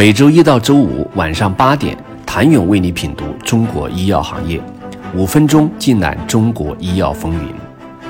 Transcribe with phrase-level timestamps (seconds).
[0.00, 4.58] 每周一到周五晚上八点，谭勇为你品读中国医药行业，
[5.14, 7.54] 五分钟尽览中国医药风云。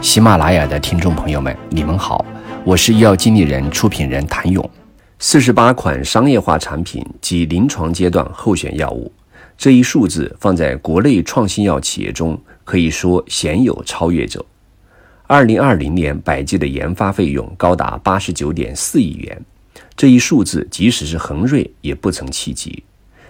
[0.00, 2.24] 喜马拉雅的听众朋友们，你们好，
[2.62, 4.70] 我是医药经理人、出品人谭勇。
[5.18, 9.12] 四十八款商业化产品及临床阶段候选药物，
[9.58, 14.46] 这一数字放在国内创新药企业中，可以说鲜有超越者。
[15.26, 19.44] 二零二零年，百济的研发费用高达八十九点四亿元。
[19.96, 22.82] 这一数字，即使是恒瑞也不曾企及。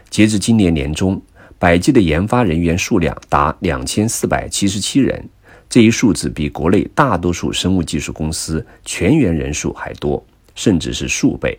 [0.08, 1.20] 截至今年年中，
[1.58, 5.28] 百济的研发人员数量达两千四百七十七人，
[5.68, 11.58] 这一数字比国内大多数生物技术公司全员人数还多，甚至是数倍。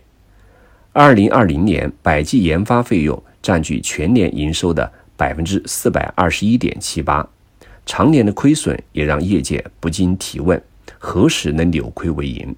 [0.92, 7.26] 二零二零年，百济研发费用占据全年营收的百分之四百二十一点七八，
[7.86, 10.62] 常年的亏损也让业界不禁提问：
[10.98, 12.54] 何时能扭亏为盈？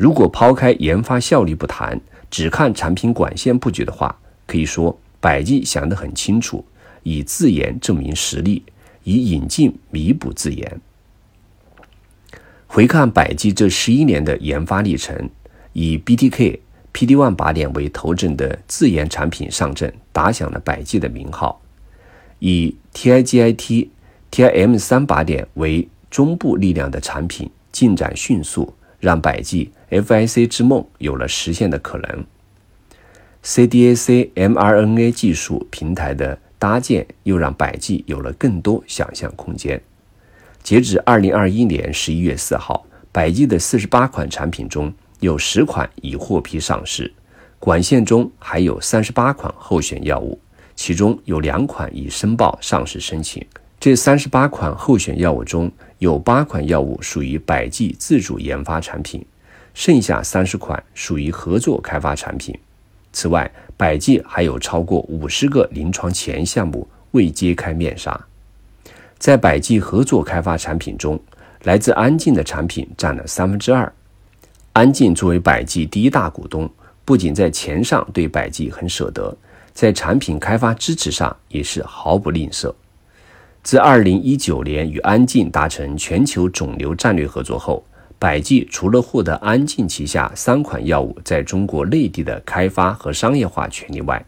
[0.00, 2.00] 如果抛开研发效率不谈，
[2.30, 6.64] 只看产品管线布局的话，可以说百济想得很清楚，
[7.02, 8.62] 以自研证明实力，
[9.04, 10.80] 以引进弥补自研。
[12.66, 15.28] 回看百济这十一年的研发历程，
[15.74, 16.60] 以 BTK、
[16.94, 21.60] PD-1 靶点为头阵的自研产品上阵，打响了百济的名号；
[22.38, 23.88] 以 TIGIT、
[24.30, 28.72] TIM3 靶点为中部力量的产品进展迅速。
[29.00, 32.24] 让百济 FIC 之梦有了实现的可能。
[33.42, 39.82] CDAC mRNA 技术平台的搭建，又让百济有了更多想象空间。
[40.62, 47.10] 截止二零二一年十一月四号，百济的四十八款产品中有十款已获批上市，
[47.58, 50.38] 管线中还有三十八款候选药物，
[50.76, 53.42] 其中有两款已申报上市申请。
[53.80, 59.24] 这三十八款候选药物中有八款药物属于百济自主研发产品，
[59.72, 62.54] 剩下三十款属于合作开发产品。
[63.10, 68.20] 此外，百济还有超过五十个临床前项目未揭开面纱。
[69.18, 71.18] 在百济合作开发产品中，
[71.62, 73.90] 来自安进的产品占了三分之二。
[74.74, 76.68] 安进作为百济第一大股东，
[77.06, 79.34] 不仅在钱上对百济很舍得，
[79.72, 82.70] 在产品开发支持上也是毫不吝啬。
[83.62, 87.84] 自2019年与安进达成全球肿瘤战略合作后，
[88.18, 94.24] 百济除了获得安进旗下三款药物在中国内地的开发和商业化权利外，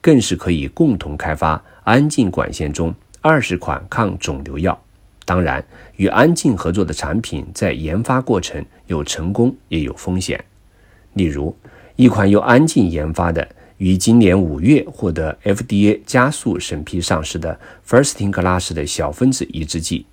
[0.00, 4.80] 更是可以共同开发安进管线中二十款抗肿瘤药。
[5.24, 5.64] 当然，
[5.96, 10.42] 与安进合作的产品在研发过程有成功也有风险，
[11.14, 11.54] 例如
[11.96, 13.46] 一款由安进研发的。
[13.80, 17.58] 于今年五月获得 FDA 加速审批上市的
[17.88, 20.04] Firstin-Class 的小分子抑制剂，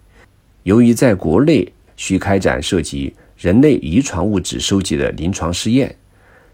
[0.63, 5.93] 由于在国内需开展涉及人类遗传物质收集的临床试验，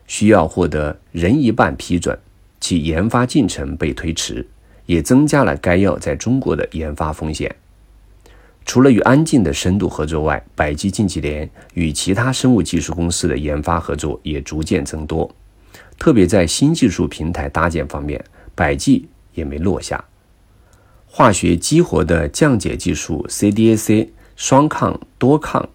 [0.07, 2.17] 需要获得人一半批准，
[2.59, 4.47] 其研发进程被推迟，
[4.87, 7.55] 也增加了该药在中国的研发风险。
[8.65, 15.29] 除了与安进的深度合作外，百济近几年与其他生物技术公司的研发合作也逐渐增多。
[15.97, 18.23] 特别在新技术平台搭建方面，
[18.55, 20.03] 百济也没落下。
[21.05, 25.69] 化学激活的降解技术 （CDAC）、双抗、多抗、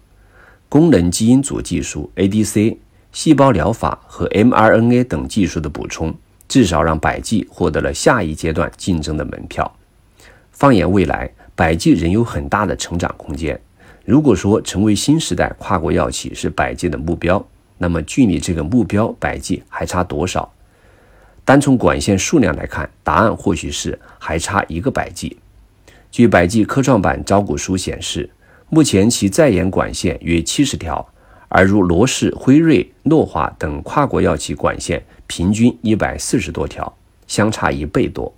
[0.67, 2.77] 功能基因组技术 （ADC）、
[3.11, 6.13] 细胞疗法和 mRNA 等技术的补充，
[6.47, 9.75] 至少让百济获得了下一阶段竞争的门票。
[10.51, 13.59] 放眼未来，百济仍有很大的成长空间。
[14.03, 17.47] 如果说成为新时代跨国药企是百济的目标，
[17.81, 20.53] 那么，距离这个目标百济还差多少？
[21.45, 25.37] 单从管线数量来看，答案或许是还差一个百济。
[26.11, 28.29] 据百济科创板招股书显示，
[28.69, 31.07] 目前其在研管线约七十条，
[31.47, 36.93] 而如罗氏、辉瑞、诺华等跨国药企管线平均一百四十多条，
[37.27, 38.31] 相差一倍多。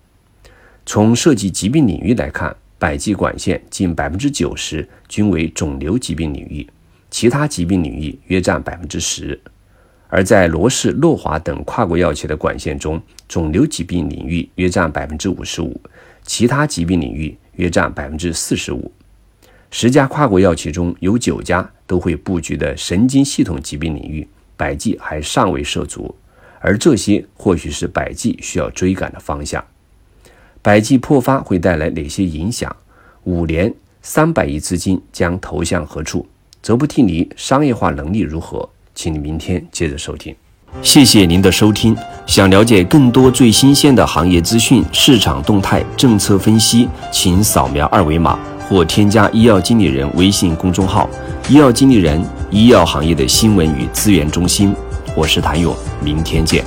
[0.86, 6.68] 从涉及疾病领域来看，百济管线近百分之九十均为肿瘤疾病领域。
[7.12, 9.40] 其他疾病领域约占百分之十，
[10.08, 15.80] 而在罗氏、诺华等跨国药企的管线中，肿瘤疾病领域约占百分之五十五，
[16.24, 18.92] 其他疾病领域约占百分之四十五。
[19.70, 26.16] 十家跨国药企中有九家都会布局的神经系统疾病领域，百济还尚未涉足，
[26.60, 29.64] 而这些或许是百济需要追赶的方向。
[30.62, 32.74] 百济破发会带来哪些影响？
[33.24, 36.26] 五年三百亿资金将投向何处？
[36.62, 38.70] 泽不替尼商业化能力如何？
[38.94, 40.36] 请你明天接着收听。
[40.84, 41.98] 谢谢您的收听。
[42.28, 48.38] 想了解更多最新鲜的行业资讯、市场动态、政策分析，请扫描二维码
[48.70, 51.10] 或添加医药经理人微信公众号
[51.50, 54.74] “医药经理人”——医药行业的新闻与资源中心。
[55.16, 56.64] 我是谭勇，明天见。